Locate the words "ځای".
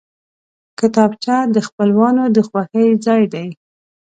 3.05-3.23